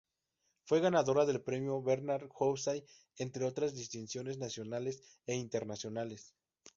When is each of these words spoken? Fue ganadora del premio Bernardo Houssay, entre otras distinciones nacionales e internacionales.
Fue 0.63 0.79
ganadora 0.79 1.27
del 1.27 1.41
premio 1.43 1.79
Bernardo 1.83 2.27
Houssay, 2.39 2.83
entre 3.17 3.45
otras 3.45 3.75
distinciones 3.75 4.39
nacionales 4.39 4.99
e 5.27 5.35
internacionales. 5.35 6.33